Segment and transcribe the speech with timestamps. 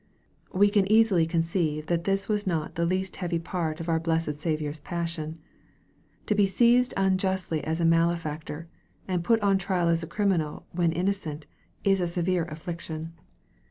[0.51, 4.41] We can easily conceive that this was not the least heavy part of our blessed
[4.41, 5.37] Saviour's passion.
[6.25, 8.67] To be seized unjustly as a malefactor,
[9.07, 11.45] and put on trial as a criminal when innocent,
[11.83, 13.13] is a severe affliction.